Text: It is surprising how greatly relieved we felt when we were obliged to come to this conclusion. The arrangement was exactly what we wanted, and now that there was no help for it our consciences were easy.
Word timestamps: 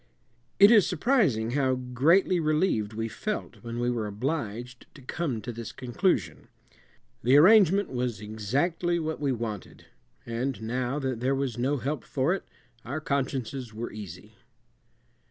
It 0.57 0.71
is 0.71 0.87
surprising 0.87 1.51
how 1.51 1.75
greatly 1.75 2.39
relieved 2.39 2.93
we 2.93 3.07
felt 3.07 3.57
when 3.61 3.77
we 3.79 3.91
were 3.91 4.07
obliged 4.07 4.87
to 4.95 5.01
come 5.03 5.41
to 5.41 5.51
this 5.53 5.71
conclusion. 5.71 6.47
The 7.21 7.37
arrangement 7.37 7.91
was 7.91 8.19
exactly 8.19 8.97
what 8.97 9.19
we 9.19 9.31
wanted, 9.31 9.85
and 10.25 10.59
now 10.59 10.97
that 10.97 11.19
there 11.19 11.35
was 11.35 11.59
no 11.59 11.77
help 11.77 12.03
for 12.03 12.33
it 12.33 12.47
our 12.83 12.99
consciences 12.99 13.75
were 13.75 13.91
easy. 13.91 14.33